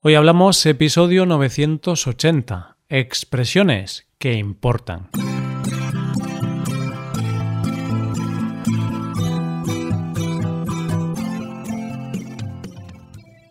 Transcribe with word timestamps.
Hoy 0.00 0.14
hablamos 0.14 0.64
episodio 0.64 1.26
980, 1.26 2.76
expresiones 2.88 4.06
que 4.20 4.34
importan. 4.34 5.08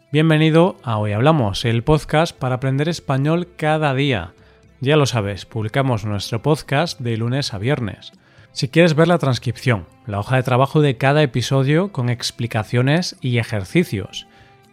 Bienvenido 0.10 0.78
a 0.84 0.98
Hoy 1.00 1.12
Hablamos, 1.12 1.66
el 1.66 1.84
podcast 1.84 2.34
para 2.34 2.56
aprender 2.56 2.88
español 2.88 3.50
cada 3.58 3.94
día. 3.94 4.34
Ya 4.80 4.96
lo 4.96 5.06
sabes, 5.06 5.46
publicamos 5.46 6.06
nuestro 6.06 6.42
podcast 6.42 7.02
de 7.02 7.18
lunes 7.18 7.54
a 7.54 7.58
viernes. 7.58 8.14
Si 8.54 8.70
quieres 8.70 8.96
ver 8.96 9.10
la 9.10 9.18
transcripción, 9.18 9.86
la 10.06 10.20
hoja 10.20 10.38
de 10.38 10.44
trabajo 10.44 10.80
de 10.80 10.96
cada 10.96 11.22
episodio 11.24 11.92
con 11.92 12.08
explicaciones 12.10 13.18
y 13.20 13.38
ejercicios, 13.38 14.28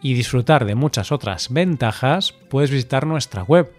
y 0.05 0.13
disfrutar 0.13 0.65
de 0.65 0.75
muchas 0.75 1.11
otras 1.11 1.51
ventajas, 1.51 2.31
puedes 2.31 2.69
visitar 2.69 3.07
nuestra 3.07 3.41
web 3.41 3.73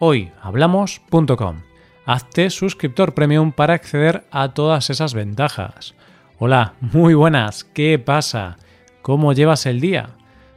hoyhablamos.com. 0.00 1.62
Hazte 2.04 2.50
suscriptor 2.50 3.14
premium 3.14 3.52
para 3.52 3.72
acceder 3.72 4.26
a 4.30 4.52
todas 4.52 4.90
esas 4.90 5.14
ventajas. 5.14 5.94
Hola, 6.38 6.74
muy 6.82 7.14
buenas, 7.14 7.64
¿qué 7.64 7.98
pasa? 7.98 8.58
¿Cómo 9.00 9.32
llevas 9.32 9.64
el 9.64 9.80
día? 9.80 10.10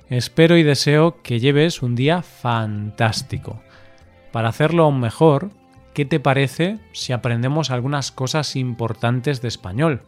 Espero 0.09 0.57
y 0.57 0.63
deseo 0.63 1.21
que 1.23 1.39
lleves 1.39 1.81
un 1.81 1.95
día 1.95 2.21
fantástico. 2.21 3.61
Para 4.33 4.49
hacerlo 4.49 4.83
aún 4.83 4.99
mejor, 4.99 5.49
¿qué 5.93 6.03
te 6.03 6.19
parece 6.19 6.79
si 6.91 7.13
aprendemos 7.13 7.71
algunas 7.71 8.11
cosas 8.11 8.57
importantes 8.57 9.41
de 9.41 9.47
español? 9.47 10.01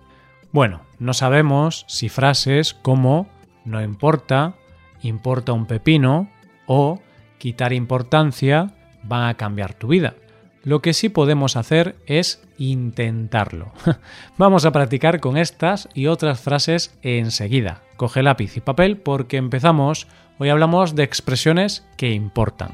Bueno, 0.52 0.82
no 1.00 1.14
sabemos 1.14 1.86
si 1.88 2.10
frases 2.10 2.74
como 2.74 3.30
no 3.64 3.82
importa, 3.82 4.56
importa 5.02 5.54
un 5.54 5.66
pepino 5.66 6.30
o 6.66 7.00
quitar 7.38 7.74
importancia 7.74 8.74
van 9.04 9.30
a 9.30 9.36
cambiar 9.36 9.74
tu 9.74 9.88
vida. 9.88 10.16
Lo 10.64 10.82
que 10.82 10.94
sí 10.94 11.08
podemos 11.10 11.56
hacer 11.56 11.96
es 12.08 12.44
intentarlo. 12.58 13.72
Vamos 14.38 14.66
a 14.66 14.72
practicar 14.72 15.20
con 15.20 15.38
estas 15.38 15.88
y 15.94 16.08
otras 16.08 16.42
frases 16.42 16.98
enseguida. 17.02 17.84
Coge 17.96 18.22
lápiz 18.22 18.58
y 18.58 18.60
papel 18.60 18.98
porque 18.98 19.38
empezamos. 19.38 20.08
Hoy 20.40 20.50
hablamos 20.50 20.94
de 20.96 21.04
expresiones 21.04 21.88
que 21.96 22.12
importan. 22.12 22.72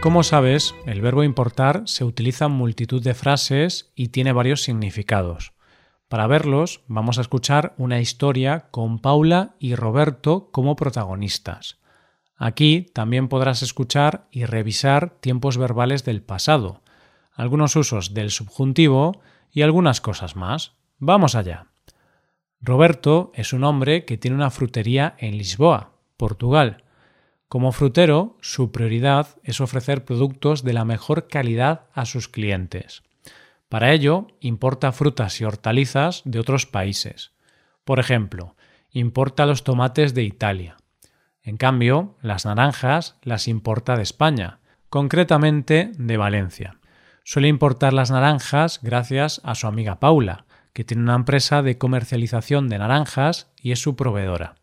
Como 0.00 0.22
sabes, 0.22 0.74
el 0.86 1.02
verbo 1.02 1.24
importar 1.24 1.82
se 1.84 2.04
utiliza 2.04 2.46
en 2.46 2.52
multitud 2.52 3.02
de 3.02 3.12
frases 3.12 3.92
y 3.94 4.08
tiene 4.08 4.32
varios 4.32 4.62
significados. 4.62 5.52
Para 6.10 6.26
verlos, 6.26 6.82
vamos 6.88 7.18
a 7.18 7.20
escuchar 7.20 7.72
una 7.78 8.00
historia 8.00 8.66
con 8.72 8.98
Paula 8.98 9.54
y 9.60 9.76
Roberto 9.76 10.48
como 10.50 10.74
protagonistas. 10.74 11.78
Aquí 12.36 12.90
también 12.92 13.28
podrás 13.28 13.62
escuchar 13.62 14.26
y 14.32 14.44
revisar 14.44 15.10
tiempos 15.20 15.56
verbales 15.56 16.04
del 16.04 16.20
pasado, 16.20 16.82
algunos 17.32 17.76
usos 17.76 18.12
del 18.12 18.32
subjuntivo 18.32 19.20
y 19.52 19.62
algunas 19.62 20.00
cosas 20.00 20.34
más. 20.34 20.72
Vamos 20.98 21.36
allá. 21.36 21.68
Roberto 22.60 23.30
es 23.36 23.52
un 23.52 23.62
hombre 23.62 24.04
que 24.04 24.18
tiene 24.18 24.36
una 24.36 24.50
frutería 24.50 25.14
en 25.18 25.38
Lisboa, 25.38 25.92
Portugal. 26.16 26.82
Como 27.46 27.70
frutero, 27.70 28.36
su 28.40 28.72
prioridad 28.72 29.28
es 29.44 29.60
ofrecer 29.60 30.04
productos 30.04 30.64
de 30.64 30.72
la 30.72 30.84
mejor 30.84 31.28
calidad 31.28 31.82
a 31.94 32.04
sus 32.04 32.26
clientes. 32.26 33.04
Para 33.70 33.92
ello, 33.92 34.26
importa 34.40 34.90
frutas 34.90 35.40
y 35.40 35.44
hortalizas 35.44 36.22
de 36.24 36.40
otros 36.40 36.66
países. 36.66 37.30
Por 37.84 38.00
ejemplo, 38.00 38.56
importa 38.90 39.46
los 39.46 39.62
tomates 39.62 40.12
de 40.12 40.24
Italia. 40.24 40.76
En 41.44 41.56
cambio, 41.56 42.16
las 42.20 42.44
naranjas 42.44 43.16
las 43.22 43.46
importa 43.46 43.96
de 43.96 44.02
España, 44.02 44.58
concretamente 44.88 45.92
de 45.96 46.16
Valencia. 46.16 46.80
Suele 47.22 47.46
importar 47.46 47.92
las 47.92 48.10
naranjas 48.10 48.80
gracias 48.82 49.40
a 49.44 49.54
su 49.54 49.68
amiga 49.68 50.00
Paula, 50.00 50.46
que 50.72 50.82
tiene 50.82 51.04
una 51.04 51.14
empresa 51.14 51.62
de 51.62 51.78
comercialización 51.78 52.68
de 52.68 52.78
naranjas 52.78 53.52
y 53.62 53.70
es 53.70 53.80
su 53.80 53.94
proveedora. 53.94 54.56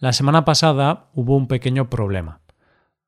La 0.00 0.12
semana 0.12 0.44
pasada 0.44 1.06
hubo 1.14 1.36
un 1.36 1.46
pequeño 1.46 1.88
problema. 1.88 2.40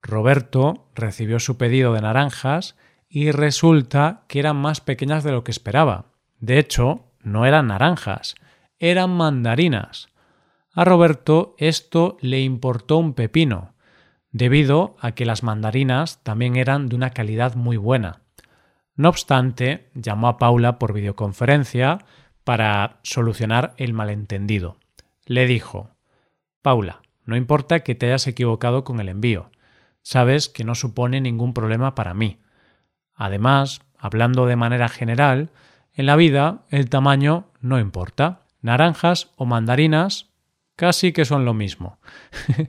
Roberto 0.02 0.88
recibió 0.94 1.40
su 1.40 1.58
pedido 1.58 1.92
de 1.94 2.02
naranjas 2.02 2.76
y 3.08 3.30
resulta 3.30 4.24
que 4.28 4.38
eran 4.38 4.56
más 4.56 4.80
pequeñas 4.80 5.24
de 5.24 5.32
lo 5.32 5.44
que 5.44 5.50
esperaba. 5.50 6.06
De 6.40 6.58
hecho, 6.58 7.04
no 7.22 7.46
eran 7.46 7.68
naranjas, 7.68 8.34
eran 8.78 9.10
mandarinas. 9.10 10.08
A 10.74 10.84
Roberto 10.84 11.54
esto 11.58 12.18
le 12.20 12.40
importó 12.40 12.98
un 12.98 13.14
pepino, 13.14 13.74
debido 14.30 14.96
a 15.00 15.12
que 15.12 15.24
las 15.24 15.42
mandarinas 15.42 16.22
también 16.22 16.56
eran 16.56 16.88
de 16.88 16.96
una 16.96 17.10
calidad 17.10 17.54
muy 17.54 17.76
buena. 17.76 18.20
No 18.94 19.08
obstante, 19.08 19.88
llamó 19.94 20.28
a 20.28 20.38
Paula 20.38 20.78
por 20.78 20.92
videoconferencia 20.92 22.04
para 22.44 22.98
solucionar 23.02 23.74
el 23.76 23.92
malentendido. 23.92 24.76
Le 25.24 25.46
dijo 25.46 25.90
Paula, 26.62 27.02
no 27.24 27.36
importa 27.36 27.80
que 27.80 27.94
te 27.94 28.06
hayas 28.06 28.26
equivocado 28.26 28.84
con 28.84 29.00
el 29.00 29.08
envío. 29.08 29.50
Sabes 30.02 30.48
que 30.48 30.64
no 30.64 30.74
supone 30.74 31.20
ningún 31.20 31.52
problema 31.52 31.94
para 31.94 32.14
mí. 32.14 32.38
Además, 33.16 33.80
hablando 33.98 34.46
de 34.46 34.56
manera 34.56 34.88
general, 34.88 35.50
en 35.94 36.06
la 36.06 36.16
vida 36.16 36.64
el 36.70 36.88
tamaño 36.88 37.48
no 37.60 37.80
importa. 37.80 38.42
Naranjas 38.60 39.30
o 39.36 39.46
mandarinas 39.46 40.26
casi 40.76 41.12
que 41.12 41.24
son 41.24 41.44
lo 41.44 41.54
mismo. 41.54 41.98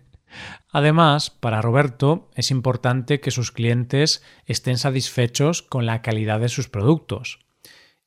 Además, 0.71 1.29
para 1.29 1.61
Roberto 1.61 2.29
es 2.35 2.51
importante 2.51 3.19
que 3.19 3.31
sus 3.31 3.51
clientes 3.51 4.23
estén 4.45 4.77
satisfechos 4.77 5.61
con 5.61 5.85
la 5.85 6.01
calidad 6.01 6.39
de 6.39 6.49
sus 6.49 6.69
productos. 6.69 7.39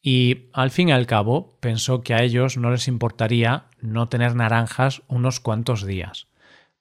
Y 0.02 0.48
al 0.54 0.70
fin 0.70 0.88
y 0.88 0.92
al 0.92 1.06
cabo 1.06 1.58
pensó 1.60 2.02
que 2.02 2.14
a 2.14 2.22
ellos 2.22 2.56
no 2.56 2.70
les 2.70 2.88
importaría 2.88 3.66
no 3.80 4.08
tener 4.08 4.34
naranjas 4.34 5.02
unos 5.08 5.40
cuantos 5.40 5.84
días. 5.84 6.28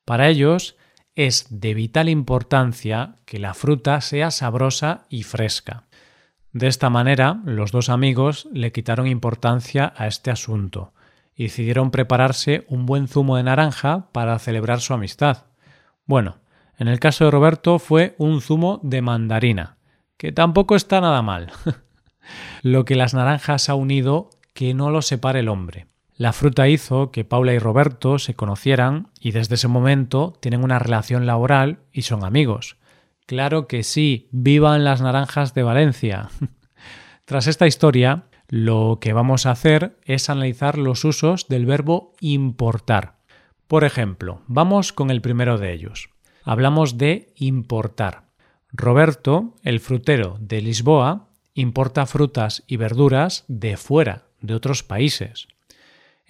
Para 0.05 0.29
ellos 0.29 0.77
es 1.19 1.47
de 1.49 1.73
vital 1.73 2.07
importancia 2.07 3.15
que 3.25 3.39
la 3.39 3.53
fruta 3.53 3.99
sea 3.99 4.31
sabrosa 4.31 5.03
y 5.09 5.23
fresca. 5.23 5.83
De 6.53 6.67
esta 6.67 6.89
manera, 6.89 7.41
los 7.43 7.73
dos 7.73 7.89
amigos 7.89 8.47
le 8.53 8.71
quitaron 8.71 9.05
importancia 9.05 9.91
a 9.97 10.07
este 10.07 10.31
asunto 10.31 10.93
y 11.35 11.43
decidieron 11.43 11.91
prepararse 11.91 12.63
un 12.69 12.85
buen 12.85 13.09
zumo 13.09 13.35
de 13.35 13.43
naranja 13.43 14.07
para 14.13 14.39
celebrar 14.39 14.79
su 14.79 14.93
amistad. 14.93 15.43
Bueno, 16.05 16.37
en 16.77 16.87
el 16.87 17.01
caso 17.01 17.25
de 17.25 17.31
Roberto 17.31 17.79
fue 17.79 18.15
un 18.17 18.39
zumo 18.39 18.79
de 18.81 19.01
mandarina, 19.01 19.75
que 20.15 20.31
tampoco 20.31 20.77
está 20.77 21.01
nada 21.01 21.21
mal. 21.21 21.51
lo 22.63 22.85
que 22.85 22.95
las 22.95 23.13
naranjas 23.13 23.67
ha 23.67 23.75
unido 23.75 24.29
que 24.53 24.73
no 24.73 24.89
lo 24.89 25.01
separe 25.01 25.41
el 25.41 25.49
hombre. 25.49 25.87
La 26.19 26.33
fruta 26.33 26.67
hizo 26.67 27.11
que 27.11 27.23
Paula 27.23 27.53
y 27.53 27.59
Roberto 27.59 28.19
se 28.19 28.33
conocieran 28.33 29.07
y 29.21 29.31
desde 29.31 29.55
ese 29.55 29.69
momento 29.69 30.37
tienen 30.41 30.65
una 30.65 30.77
relación 30.77 31.25
laboral 31.25 31.79
y 31.93 32.01
son 32.01 32.25
amigos. 32.25 32.75
Claro 33.25 33.67
que 33.67 33.83
sí, 33.83 34.27
vivan 34.33 34.83
las 34.83 34.99
naranjas 34.99 35.53
de 35.53 35.63
Valencia. 35.63 36.27
Tras 37.25 37.47
esta 37.47 37.67
historia, 37.67 38.25
lo 38.49 38.97
que 38.99 39.13
vamos 39.13 39.45
a 39.45 39.51
hacer 39.51 39.97
es 40.03 40.29
analizar 40.29 40.77
los 40.77 41.05
usos 41.05 41.47
del 41.47 41.65
verbo 41.65 42.11
importar. 42.19 43.19
Por 43.69 43.85
ejemplo, 43.85 44.41
vamos 44.45 44.91
con 44.91 45.11
el 45.11 45.21
primero 45.21 45.57
de 45.57 45.71
ellos. 45.71 46.09
Hablamos 46.43 46.97
de 46.97 47.31
importar. 47.37 48.23
Roberto, 48.73 49.55
el 49.63 49.79
frutero 49.79 50.35
de 50.41 50.61
Lisboa, 50.61 51.29
importa 51.53 52.05
frutas 52.05 52.65
y 52.67 52.75
verduras 52.75 53.45
de 53.47 53.77
fuera, 53.77 54.25
de 54.41 54.55
otros 54.55 54.83
países. 54.83 55.47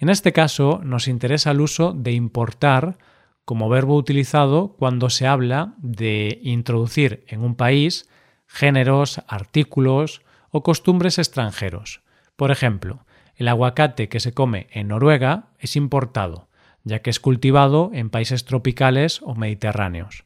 En 0.00 0.08
este 0.08 0.32
caso 0.32 0.80
nos 0.82 1.08
interesa 1.08 1.50
el 1.50 1.60
uso 1.60 1.92
de 1.92 2.12
importar 2.12 2.96
como 3.44 3.68
verbo 3.68 3.96
utilizado 3.96 4.74
cuando 4.78 5.10
se 5.10 5.26
habla 5.26 5.74
de 5.76 6.40
introducir 6.42 7.22
en 7.28 7.42
un 7.42 7.54
país 7.54 8.08
géneros, 8.46 9.20
artículos 9.28 10.22
o 10.50 10.62
costumbres 10.62 11.18
extranjeros. 11.18 12.00
Por 12.36 12.50
ejemplo, 12.50 13.04
el 13.36 13.46
aguacate 13.46 14.08
que 14.08 14.20
se 14.20 14.32
come 14.32 14.68
en 14.70 14.88
Noruega 14.88 15.50
es 15.58 15.76
importado, 15.76 16.48
ya 16.82 17.00
que 17.00 17.10
es 17.10 17.20
cultivado 17.20 17.90
en 17.92 18.08
países 18.08 18.46
tropicales 18.46 19.20
o 19.22 19.34
mediterráneos. 19.34 20.24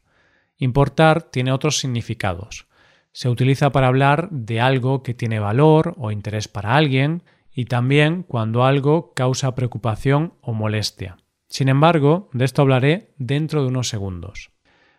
Importar 0.57 1.25
tiene 1.25 1.51
otros 1.51 1.79
significados. 1.79 2.69
Se 3.11 3.29
utiliza 3.29 3.71
para 3.71 3.89
hablar 3.89 4.29
de 4.31 4.61
algo 4.61 5.03
que 5.03 5.15
tiene 5.15 5.41
valor 5.41 5.95
o 5.99 6.13
interés 6.13 6.47
para 6.47 6.77
alguien, 6.77 7.25
y 7.55 7.67
también 7.67 8.25
cuando 8.25 8.65
algo 8.65 9.13
causa 9.15 9.55
preocupación 9.55 10.35
o 10.41 10.53
molestia. 10.53 11.17
Sin 11.49 11.69
embargo, 11.69 12.29
de 12.33 12.45
esto 12.45 12.63
hablaré 12.63 13.15
dentro 13.17 13.63
de 13.63 13.69
unos 13.69 13.89
segundos. 13.89 14.51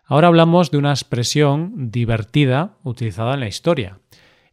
Ahora 0.06 0.28
hablamos 0.28 0.72
de 0.72 0.78
una 0.78 0.92
expresión 0.92 1.92
divertida 1.92 2.78
utilizada 2.84 3.34
en 3.34 3.42
la 3.42 3.48
historia. 3.48 4.00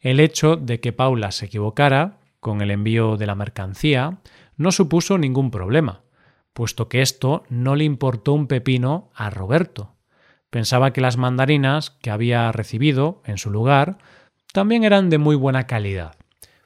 El 0.00 0.18
hecho 0.18 0.56
de 0.56 0.80
que 0.80 0.92
Paula 0.92 1.30
se 1.30 1.46
equivocara 1.46 2.18
con 2.40 2.60
el 2.60 2.70
envío 2.72 3.16
de 3.16 3.26
la 3.26 3.36
mercancía 3.36 4.18
no 4.56 4.72
supuso 4.72 5.16
ningún 5.16 5.50
problema, 5.50 6.02
puesto 6.52 6.88
que 6.88 7.02
esto 7.02 7.44
no 7.48 7.76
le 7.76 7.84
importó 7.84 8.32
un 8.32 8.48
pepino 8.48 9.10
a 9.14 9.30
Roberto. 9.30 9.94
Pensaba 10.50 10.92
que 10.92 11.00
las 11.00 11.16
mandarinas 11.16 11.90
que 11.90 12.10
había 12.10 12.50
recibido 12.50 13.22
en 13.24 13.38
su 13.38 13.50
lugar 13.50 13.98
también 14.52 14.84
eran 14.84 15.08
de 15.08 15.18
muy 15.18 15.36
buena 15.36 15.66
calidad. 15.66 16.16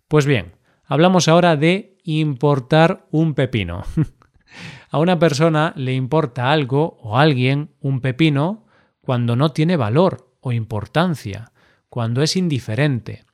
Pues 0.08 0.26
bien, 0.26 0.54
hablamos 0.86 1.28
ahora 1.28 1.56
de 1.56 1.98
importar 2.04 3.06
un 3.10 3.34
pepino. 3.34 3.84
a 4.90 4.98
una 4.98 5.18
persona 5.18 5.72
le 5.76 5.94
importa 5.94 6.50
algo 6.50 6.98
o 7.02 7.18
alguien 7.18 7.70
un 7.80 8.00
pepino 8.00 8.66
cuando 9.00 9.36
no 9.36 9.52
tiene 9.52 9.76
valor 9.76 10.32
o 10.40 10.52
importancia, 10.52 11.52
cuando 11.88 12.22
es 12.22 12.36
indiferente. 12.36 13.24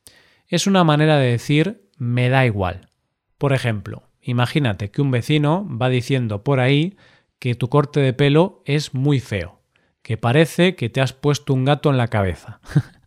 Es 0.46 0.66
una 0.66 0.84
manera 0.84 1.18
de 1.18 1.30
decir 1.30 1.88
me 1.96 2.28
da 2.28 2.44
igual. 2.44 2.88
Por 3.38 3.52
ejemplo, 3.52 4.08
imagínate 4.20 4.90
que 4.90 5.02
un 5.02 5.10
vecino 5.10 5.66
va 5.68 5.88
diciendo 5.88 6.42
por 6.42 6.60
ahí 6.60 6.96
que 7.38 7.54
tu 7.54 7.68
corte 7.68 8.00
de 8.00 8.12
pelo 8.12 8.62
es 8.66 8.94
muy 8.94 9.18
feo, 9.18 9.60
que 10.02 10.16
parece 10.16 10.76
que 10.76 10.88
te 10.90 11.00
has 11.00 11.12
puesto 11.12 11.54
un 11.54 11.64
gato 11.64 11.90
en 11.90 11.96
la 11.96 12.08
cabeza. 12.08 12.60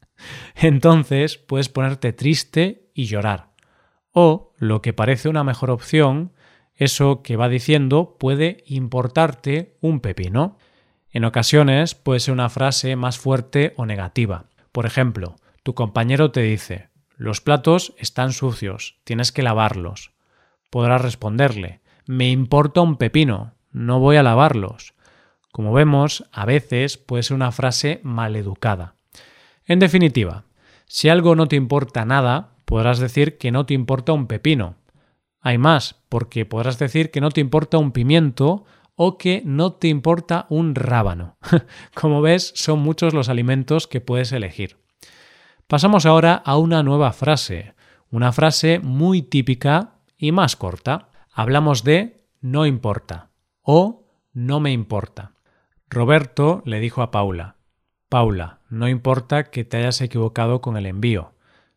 Entonces 0.56 1.38
puedes 1.38 1.69
ponerte 1.69 2.13
triste 2.13 2.89
y 2.94 3.06
llorar. 3.06 3.54
O, 4.17 4.53
lo 4.57 4.81
que 4.81 4.94
parece 4.94 5.27
una 5.27 5.44
mejor 5.44 5.71
opción, 5.71 6.31
eso 6.73 7.21
que 7.21 7.35
va 7.35 7.50
diciendo 7.50 8.15
puede 8.17 8.63
importarte 8.65 9.75
un 9.81 10.00
pepino. 10.00 10.57
En 11.12 11.25
ocasiones 11.25 11.95
puede 11.95 12.21
ser 12.21 12.33
una 12.33 12.47
frase 12.47 12.95
más 12.95 13.19
fuerte 13.19 13.73
o 13.75 13.85
negativa. 13.85 14.45
Por 14.71 14.85
ejemplo, 14.85 15.35
tu 15.63 15.75
compañero 15.75 16.31
te 16.31 16.41
dice 16.41 16.88
los 17.17 17.41
platos 17.41 17.94
están 17.97 18.31
sucios, 18.31 19.00
tienes 19.03 19.33
que 19.33 19.44
lavarlos. 19.44 20.12
Podrás 20.69 21.01
responderle 21.01 21.81
me 22.07 22.29
importa 22.29 22.81
un 22.81 22.97
pepino, 22.97 23.56
no 23.71 24.00
voy 24.00 24.17
a 24.17 24.23
lavarlos. 24.23 24.94
Como 25.51 25.73
vemos, 25.73 26.23
a 26.31 26.45
veces 26.45 26.97
puede 26.97 27.23
ser 27.23 27.35
una 27.35 27.51
frase 27.51 28.00
maleducada. 28.03 28.94
En 29.65 29.79
definitiva, 29.79 30.44
si 30.85 31.09
algo 31.09 31.35
no 31.35 31.47
te 31.47 31.56
importa 31.56 32.06
nada, 32.06 32.54
podrás 32.65 33.00
decir 33.00 33.38
que 33.38 33.51
no 33.51 33.65
te 33.65 33.73
importa 33.73 34.13
un 34.13 34.27
pepino. 34.27 34.75
Hay 35.39 35.57
más, 35.57 36.01
porque 36.09 36.45
podrás 36.45 36.79
decir 36.79 37.12
que 37.12 37.21
no 37.21 37.29
te 37.29 37.41
importa 37.41 37.77
un 37.77 37.91
pimiento 37.91 38.65
o 38.95 39.17
que 39.17 39.41
no 39.45 39.73
te 39.73 39.88
importa 39.88 40.47
un 40.50 40.75
rábano. 40.75 41.38
Como 41.94 42.21
ves, 42.21 42.51
son 42.56 42.79
muchos 42.79 43.13
los 43.13 43.29
alimentos 43.29 43.88
que 43.88 44.01
puedes 44.01 44.31
elegir. 44.31 44.77
Pasamos 45.67 46.06
ahora 46.06 46.35
a 46.35 46.57
una 46.57 46.83
nueva 46.83 47.12
frase, 47.13 47.73
una 48.09 48.31
frase 48.31 48.79
muy 48.79 49.21
típica 49.21 49.95
y 50.17 50.31
más 50.31 50.56
corta. 50.56 51.09
Hablamos 51.31 51.83
de 51.83 52.23
no 52.41 52.65
importa 52.65 53.29
o 53.62 54.07
no 54.33 54.59
me 54.59 54.71
importa. 54.71 55.33
Roberto 55.89 56.62
le 56.65 56.79
dijo 56.79 57.01
a 57.01 57.12
Paula, 57.12 57.56
Paula, 58.09 58.59
no 58.69 58.88
importa 58.88 59.45
que 59.45 59.63
te 59.63 59.77
hayas 59.77 60.01
equivocado 60.01 60.62
con 60.62 60.77
el 60.77 60.85
envío. 60.85 61.34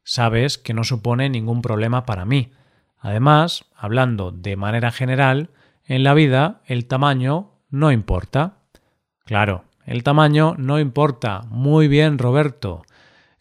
Sabes 0.09 0.57
que 0.57 0.73
no 0.73 0.85
supone 0.85 1.29
ningún 1.29 1.61
problema 1.61 2.07
para 2.07 2.25
mí. 2.25 2.51
Además, 2.99 3.67
hablando 3.77 4.33
de 4.33 4.57
manera 4.57 4.91
general, 4.91 5.51
en 5.85 6.03
la 6.03 6.15
vida 6.15 6.63
el 6.65 6.87
tamaño 6.87 7.51
no 7.69 7.93
importa. 7.93 8.63
Claro, 9.27 9.67
el 9.85 10.03
tamaño 10.03 10.55
no 10.57 10.81
importa. 10.81 11.43
Muy 11.51 11.89
bien, 11.89 12.17
Roberto. 12.17 12.87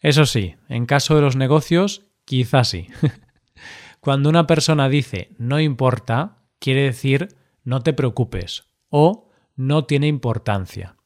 Eso 0.00 0.26
sí, 0.26 0.56
en 0.68 0.84
caso 0.84 1.14
de 1.14 1.22
los 1.22 1.36
negocios, 1.36 2.02
quizás 2.26 2.68
sí. 2.68 2.88
Cuando 4.00 4.28
una 4.28 4.46
persona 4.46 4.90
dice 4.90 5.30
no 5.38 5.60
importa, 5.60 6.42
quiere 6.58 6.82
decir 6.82 7.28
no 7.64 7.80
te 7.80 7.94
preocupes 7.94 8.64
o 8.90 9.30
no 9.56 9.86
tiene 9.86 10.06
importancia. 10.06 10.96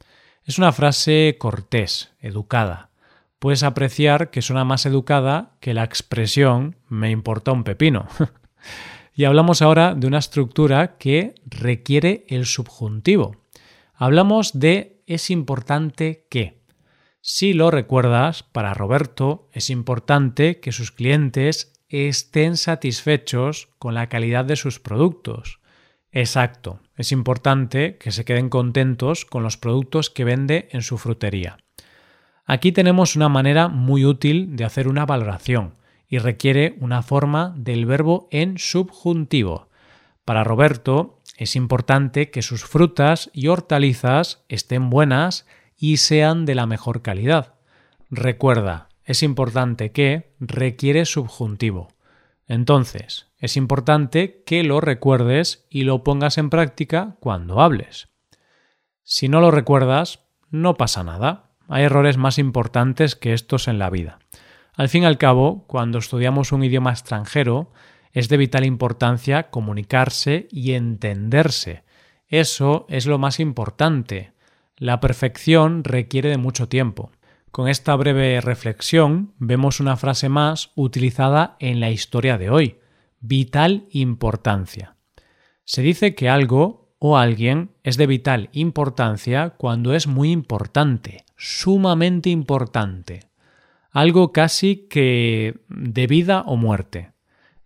Es 0.42 0.58
una 0.58 0.72
frase 0.72 1.36
cortés, 1.38 2.10
educada. 2.18 2.90
Puedes 3.42 3.64
apreciar 3.64 4.30
que 4.30 4.40
suena 4.40 4.64
más 4.64 4.86
educada 4.86 5.56
que 5.58 5.74
la 5.74 5.82
expresión 5.82 6.76
me 6.88 7.10
importa 7.10 7.50
un 7.50 7.64
pepino. 7.64 8.06
y 9.16 9.24
hablamos 9.24 9.62
ahora 9.62 9.96
de 9.96 10.06
una 10.06 10.20
estructura 10.20 10.96
que 10.96 11.34
requiere 11.44 12.24
el 12.28 12.46
subjuntivo. 12.46 13.38
Hablamos 13.94 14.60
de 14.60 15.02
es 15.08 15.28
importante 15.28 16.24
que. 16.30 16.62
Si 17.20 17.52
lo 17.52 17.72
recuerdas, 17.72 18.44
para 18.44 18.74
Roberto 18.74 19.48
es 19.52 19.70
importante 19.70 20.60
que 20.60 20.70
sus 20.70 20.92
clientes 20.92 21.82
estén 21.88 22.56
satisfechos 22.56 23.70
con 23.80 23.94
la 23.94 24.08
calidad 24.08 24.44
de 24.44 24.54
sus 24.54 24.78
productos. 24.78 25.58
Exacto, 26.12 26.78
es 26.96 27.10
importante 27.10 27.96
que 27.98 28.12
se 28.12 28.24
queden 28.24 28.50
contentos 28.50 29.24
con 29.24 29.42
los 29.42 29.56
productos 29.56 30.10
que 30.10 30.22
vende 30.22 30.68
en 30.70 30.82
su 30.82 30.96
frutería. 30.96 31.58
Aquí 32.44 32.72
tenemos 32.72 33.16
una 33.16 33.28
manera 33.28 33.68
muy 33.68 34.04
útil 34.04 34.56
de 34.56 34.64
hacer 34.64 34.88
una 34.88 35.06
valoración 35.06 35.74
y 36.08 36.18
requiere 36.18 36.76
una 36.80 37.02
forma 37.02 37.54
del 37.56 37.86
verbo 37.86 38.28
en 38.30 38.58
subjuntivo. 38.58 39.68
Para 40.24 40.44
Roberto 40.44 41.20
es 41.36 41.56
importante 41.56 42.30
que 42.30 42.42
sus 42.42 42.64
frutas 42.64 43.30
y 43.32 43.48
hortalizas 43.48 44.44
estén 44.48 44.90
buenas 44.90 45.46
y 45.76 45.96
sean 45.96 46.44
de 46.44 46.54
la 46.54 46.66
mejor 46.66 47.02
calidad. 47.02 47.54
Recuerda, 48.10 48.88
es 49.04 49.22
importante 49.22 49.90
que 49.92 50.34
requiere 50.38 51.06
subjuntivo. 51.06 51.88
Entonces, 52.46 53.28
es 53.38 53.56
importante 53.56 54.42
que 54.44 54.62
lo 54.62 54.80
recuerdes 54.80 55.66
y 55.70 55.84
lo 55.84 56.04
pongas 56.04 56.38
en 56.38 56.50
práctica 56.50 57.16
cuando 57.20 57.60
hables. 57.60 58.08
Si 59.02 59.28
no 59.28 59.40
lo 59.40 59.50
recuerdas, 59.50 60.20
no 60.50 60.76
pasa 60.76 61.02
nada. 61.02 61.51
Hay 61.68 61.84
errores 61.84 62.16
más 62.16 62.38
importantes 62.38 63.16
que 63.16 63.32
estos 63.32 63.68
en 63.68 63.78
la 63.78 63.90
vida. 63.90 64.18
Al 64.74 64.88
fin 64.88 65.02
y 65.02 65.06
al 65.06 65.18
cabo, 65.18 65.64
cuando 65.66 65.98
estudiamos 65.98 66.52
un 66.52 66.64
idioma 66.64 66.90
extranjero, 66.90 67.72
es 68.12 68.28
de 68.28 68.36
vital 68.36 68.64
importancia 68.64 69.50
comunicarse 69.50 70.48
y 70.50 70.72
entenderse. 70.72 71.84
Eso 72.28 72.86
es 72.88 73.06
lo 73.06 73.18
más 73.18 73.40
importante. 73.40 74.32
La 74.76 75.00
perfección 75.00 75.84
requiere 75.84 76.30
de 76.30 76.38
mucho 76.38 76.68
tiempo. 76.68 77.10
Con 77.50 77.68
esta 77.68 77.94
breve 77.96 78.40
reflexión 78.40 79.34
vemos 79.38 79.80
una 79.80 79.96
frase 79.96 80.30
más 80.30 80.70
utilizada 80.74 81.56
en 81.60 81.80
la 81.80 81.90
historia 81.90 82.38
de 82.38 82.48
hoy, 82.48 82.78
vital 83.20 83.86
importancia. 83.90 84.96
Se 85.64 85.82
dice 85.82 86.14
que 86.14 86.30
algo 86.30 86.81
o 87.04 87.18
alguien 87.18 87.72
es 87.82 87.96
de 87.96 88.06
vital 88.06 88.48
importancia 88.52 89.50
cuando 89.56 89.92
es 89.92 90.06
muy 90.06 90.30
importante, 90.30 91.24
sumamente 91.36 92.30
importante, 92.30 93.24
algo 93.90 94.30
casi 94.30 94.86
que 94.88 95.58
de 95.66 96.06
vida 96.06 96.44
o 96.46 96.56
muerte. 96.56 97.10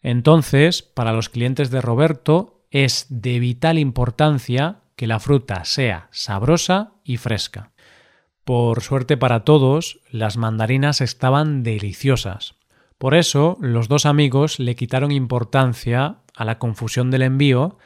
Entonces, 0.01 0.81
para 0.81 1.13
los 1.13 1.29
clientes 1.29 1.71
de 1.71 1.83
Roberto 1.83 2.63
es 2.71 3.09
de 3.11 3.39
vital 3.39 3.79
importancia 3.79 4.81
que 4.97 5.07
la 5.07 5.21
fruta 5.21 5.67
sea 5.67 6.09
sabrosa 6.13 6.95
y 7.05 7.19
fresca. 7.19 7.73
Por 8.43 8.81
suerte 8.81 9.19
para 9.19 9.45
todos, 9.45 10.01
las 10.11 10.39
mandarinas 10.39 11.03
estaban 11.03 11.63
deliciosas. 11.63 12.55
Por 12.97 13.15
eso, 13.15 13.59
los 13.61 13.89
dos 13.89 14.07
amigos 14.07 14.59
le 14.59 14.77
quitaron 14.77 15.13
importancia 15.13 16.21
a 16.35 16.47
la 16.47 16.59
confusión 16.59 17.11
del 17.11 17.21
envío 17.21 17.77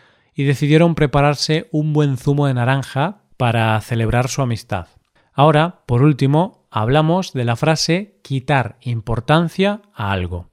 y 0.40 0.44
decidieron 0.44 0.94
prepararse 0.94 1.68
un 1.70 1.92
buen 1.92 2.16
zumo 2.16 2.46
de 2.46 2.54
naranja 2.54 3.24
para 3.36 3.78
celebrar 3.82 4.28
su 4.28 4.40
amistad. 4.40 4.86
Ahora, 5.34 5.82
por 5.84 6.02
último, 6.02 6.66
hablamos 6.70 7.34
de 7.34 7.44
la 7.44 7.56
frase 7.56 8.18
quitar 8.22 8.78
importancia 8.80 9.82
a 9.92 10.12
algo. 10.12 10.48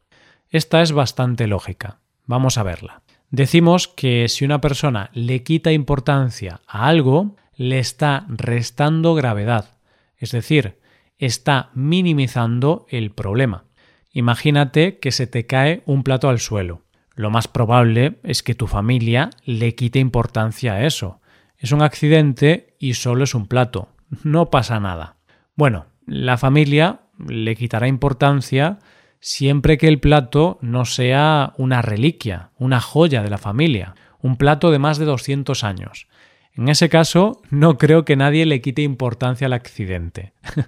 Esta 0.49 0.81
es 0.81 0.91
bastante 0.91 1.47
lógica. 1.47 2.01
Vamos 2.25 2.57
a 2.57 2.63
verla. 2.63 3.01
Decimos 3.29 3.87
que 3.87 4.27
si 4.27 4.43
una 4.43 4.59
persona 4.59 5.09
le 5.13 5.43
quita 5.43 5.71
importancia 5.71 6.59
a 6.67 6.89
algo, 6.89 7.37
le 7.55 7.79
está 7.79 8.25
restando 8.27 9.15
gravedad, 9.15 9.77
es 10.17 10.31
decir, 10.31 10.79
está 11.17 11.69
minimizando 11.75 12.87
el 12.89 13.11
problema. 13.11 13.63
Imagínate 14.11 14.99
que 14.99 15.13
se 15.13 15.27
te 15.27 15.45
cae 15.45 15.81
un 15.85 16.03
plato 16.03 16.27
al 16.27 16.41
suelo. 16.41 16.81
Lo 17.17 17.31
más 17.31 17.47
probable 17.47 18.19
es 18.21 18.43
que 18.43 18.53
tu 18.53 18.67
familia 18.67 19.31
le 19.43 19.73
quite 19.73 19.97
importancia 19.97 20.73
a 20.73 20.85
eso. 20.85 21.19
Es 21.57 21.71
un 21.71 21.81
accidente 21.81 22.75
y 22.77 22.93
solo 22.93 23.23
es 23.23 23.33
un 23.33 23.47
plato. 23.47 23.89
No 24.23 24.51
pasa 24.51 24.79
nada. 24.79 25.15
Bueno, 25.55 25.87
la 26.05 26.37
familia 26.37 26.99
le 27.27 27.55
quitará 27.55 27.87
importancia 27.87 28.77
siempre 29.19 29.79
que 29.79 29.87
el 29.87 29.99
plato 29.99 30.59
no 30.61 30.85
sea 30.85 31.53
una 31.57 31.81
reliquia, 31.81 32.51
una 32.59 32.79
joya 32.79 33.23
de 33.23 33.31
la 33.31 33.39
familia, 33.39 33.95
un 34.21 34.37
plato 34.37 34.69
de 34.69 34.77
más 34.77 34.99
de 34.99 35.05
200 35.05 35.63
años. 35.63 36.07
En 36.53 36.69
ese 36.69 36.87
caso, 36.87 37.41
no 37.49 37.79
creo 37.79 38.05
que 38.05 38.15
nadie 38.15 38.45
le 38.45 38.61
quite 38.61 38.83
importancia 38.83 39.47
al 39.47 39.53
accidente. 39.53 40.33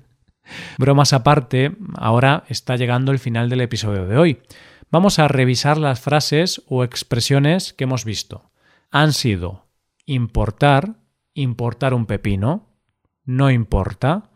Bromas 0.80 1.14
aparte, 1.14 1.76
ahora 1.96 2.44
está 2.50 2.76
llegando 2.76 3.12
el 3.12 3.20
final 3.20 3.50
del 3.50 3.62
episodio 3.62 4.08
de 4.08 4.18
hoy. 4.18 4.40
Vamos 4.92 5.20
a 5.20 5.28
revisar 5.28 5.78
las 5.78 6.00
frases 6.00 6.64
o 6.68 6.84
expresiones 6.84 7.74
que 7.74 7.84
hemos 7.84 8.06
visto. 8.06 8.50
han 8.92 9.14
sido 9.14 9.68
importar, 10.08 10.96
importar 11.36 11.94
un 11.94 12.08
pepino, 12.08 12.70
no 13.24 13.52
importa, 13.52 14.32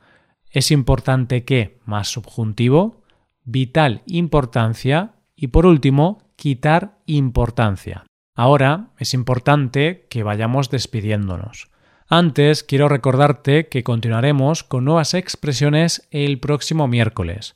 es 0.51 0.69
importante 0.69 1.43
que 1.43 1.79
más 1.85 2.09
subjuntivo, 2.09 3.01
vital 3.43 4.03
importancia 4.05 5.15
y 5.35 5.47
por 5.47 5.65
último, 5.65 6.19
quitar 6.35 6.99
importancia. 7.07 8.05
Ahora 8.35 8.91
es 8.99 9.15
importante 9.15 10.05
que 10.11 10.21
vayamos 10.21 10.69
despidiéndonos. 10.69 11.71
Antes 12.07 12.63
quiero 12.63 12.89
recordarte 12.89 13.69
que 13.69 13.83
continuaremos 13.83 14.63
con 14.63 14.85
nuevas 14.85 15.15
expresiones 15.15 16.07
el 16.11 16.39
próximo 16.39 16.87
miércoles 16.87 17.55